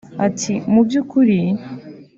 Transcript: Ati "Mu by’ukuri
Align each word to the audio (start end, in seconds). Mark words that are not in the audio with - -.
Ati 0.25 0.53
"Mu 0.71 0.81
by’ukuri 0.87 1.39